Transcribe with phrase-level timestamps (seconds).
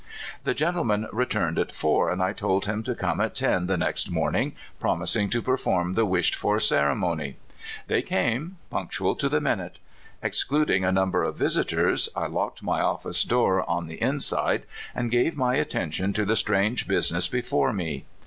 [0.45, 4.09] The gentleman returned at four, and I told him to come at ten the next
[4.09, 7.37] morning, promisincr to perform the wished for ceremony.
[7.63, 9.77] ^ They came, punctual to the minute.
[10.23, 14.63] Exclud ing a number of visitors, I locked my otfice door on the inside,
[14.95, 18.05] and gave my attention to the strauL^e business befor^ me.